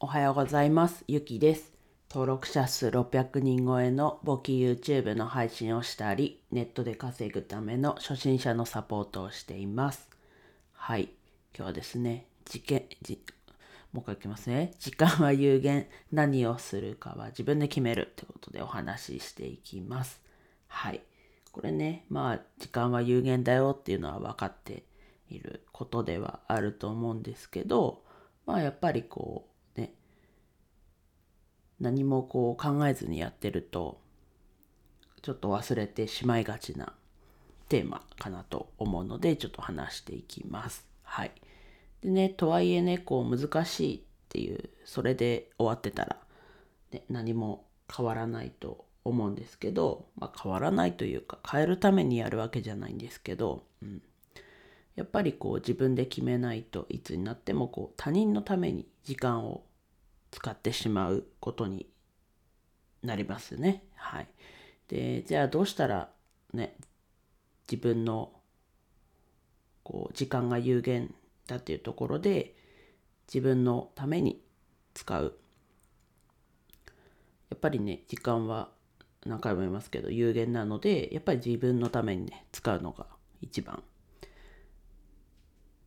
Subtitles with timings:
[0.00, 1.02] おはようございます。
[1.08, 1.72] ゆきです。
[2.08, 10.08] 登録者数600人超えの簿記 YouTube の配信をしたり、ネットで稼ぐための初心者のサポートをしています。
[10.72, 11.08] はい。
[11.52, 12.84] 今日はですね、事件、
[13.92, 14.72] もう一回いきますね。
[14.78, 15.88] 時間は有限。
[16.12, 20.20] 何をするかは自分で決めるってことでお話ししていきます。
[20.68, 21.02] はい。
[21.50, 24.84] これね、まあ、時間は有限だよっていうのは分かって
[25.28, 28.04] いることではあると思うんですけど、
[28.46, 29.47] まあ、やっぱりこう、
[31.80, 34.00] 何もこう考えずにやってると、
[35.22, 36.92] ちょっと忘れてしまいがちな
[37.68, 40.86] テーマかなと思うので、ちょっと話していきます。
[41.02, 41.32] はい。
[42.02, 46.16] でね、とはいえね、こう難しいっていう、それで終わってたら、
[46.92, 47.64] ね、何も
[47.94, 54.02] 変わらないと思うんですけど、まあ、変わらないというか、変えるためにやるわけじゃないんですけど、うん、
[54.98, 59.62] やっぱりこう自分で決めないといつになってもこう他人のために時間を
[60.30, 61.88] 使ってしまうことに
[63.02, 63.84] なりますね。
[63.94, 64.28] はい。
[64.88, 66.10] で、じゃあどうしたら
[66.52, 66.76] ね、
[67.70, 68.32] 自分の
[69.82, 71.14] こう時間が有限
[71.46, 72.54] だっていうところで
[73.26, 74.42] 自分のために
[74.94, 75.38] 使う。
[77.50, 78.70] やっぱりね、時間は
[79.24, 83.06] 何回も言いますけど有限なので、やっぱり自分のためにね、使うのが
[83.40, 83.82] 一番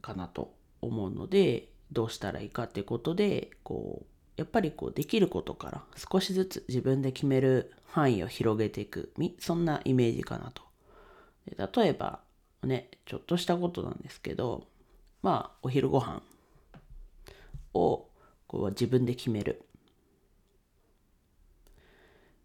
[0.00, 10.62] かなと思うので、どうしたらいいかってことで、こう、やっぱりこうできることから少しずつ自分で決める範囲を広げていく、そんなイメージかなと。
[11.46, 12.20] 例えば
[12.62, 14.66] ね、ちょっとしたことなんですけど、
[15.22, 16.22] まあ、お昼ご飯
[17.74, 18.08] を
[18.46, 19.64] こう自分で決める。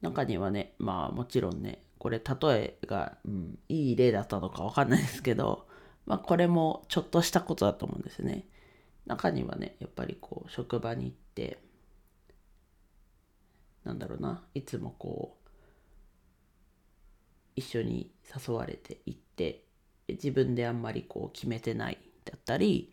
[0.00, 5.66] 中にはね、まあもちろんね、これ例えが、うん、いい例だったのかわかんないですけど、
[6.06, 8.46] まあこれもちょっとしたことだと思うんですね。
[9.06, 11.58] 中にはね、やっぱりこう職場に行って、
[13.84, 15.50] なんだろうな、いつもこう、
[17.56, 18.10] 一緒に
[18.46, 19.64] 誘われて行って、
[20.08, 22.92] 自分であんまりこう決めてないだったり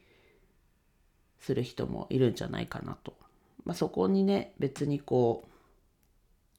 [1.40, 3.16] する人もいるんじゃないかなと。
[3.66, 5.52] まあそこにね、別にこう、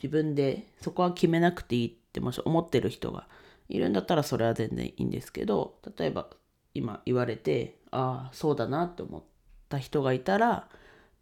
[0.03, 3.29] 自分でそこは決めなくていいってもし思ってる人が
[3.69, 6.27] いるんだったらそれは全然いいんですけど例えば
[6.75, 9.23] 今言われてああそうだなって思っ
[9.69, 10.69] た人がいたら、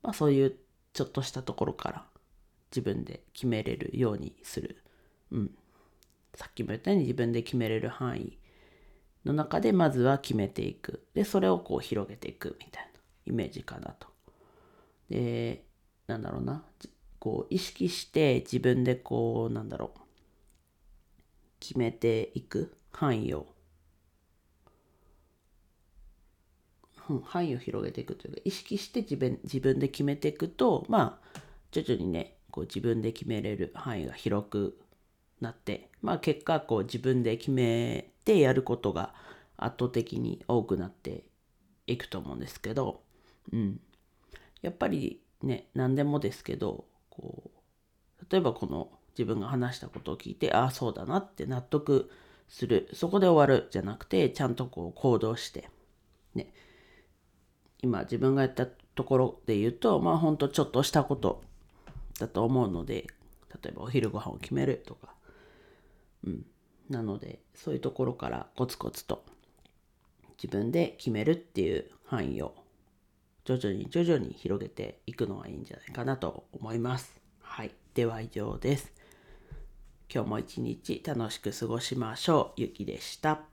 [0.03, 0.57] まあ、そういう
[0.95, 2.05] ちょっとしたところから
[2.71, 4.83] 自分で決めれるようにする、
[5.33, 5.51] うん、
[6.35, 8.39] さっきも言ったように自分で決めれる範囲
[9.25, 11.05] の中でまずは決めていく。
[11.15, 14.09] でそれをこう広げていくみたいなイメージかなと。
[15.11, 15.65] で
[16.07, 16.65] なんだろうな。
[17.19, 20.01] こう意識して自分でこうなんだろう。
[21.59, 23.47] 決めていく範囲を、
[27.11, 34.79] うん、範囲を広げていくというか意識して自分自分で決めていくとまあ徐々にねこう自分で決めれる範囲が広く
[35.41, 39.15] なってまあ結果こう自分で決めてやることが
[39.57, 41.25] 圧倒的に多くなって
[41.87, 43.03] いくと思うんですけど、
[43.53, 43.81] うん、
[44.63, 47.51] やっぱりね何でもですけどこ
[48.21, 52.11] う例えばこの自分が話したことを聞いてああそうだなって納得
[52.49, 55.69] するそこで終わるじゃなくてちゃんとこう行動して
[56.35, 56.53] ね。
[57.83, 61.43] 今自分がやったところで言うとまあほんとちょっとしたこと
[62.21, 63.07] だと思うので
[63.63, 65.09] 例えばお昼ご飯を決めるとか
[66.25, 66.47] うん
[66.89, 69.25] なのでそういうところからコツコツと
[70.43, 72.55] 自分で決めるっていう範囲を
[73.45, 77.21] 徐々に徐々に広げていくのはいいんじゃないかなと思います。
[77.43, 77.71] はい。
[77.95, 78.93] では以上です。
[80.13, 82.61] 今日も一日楽しく過ごしましょう。
[82.61, 83.50] ゆきでした。